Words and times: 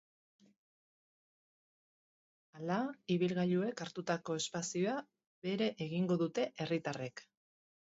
Hala, 2.61 2.79
ibilgailuek 3.19 3.87
hartutako 3.87 4.41
espazioa 4.43 4.99
bere 5.49 5.73
egingo 5.91 6.23
dute 6.27 6.53
herritarrek. 6.67 7.29